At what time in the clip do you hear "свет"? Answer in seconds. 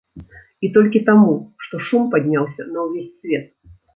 3.19-3.45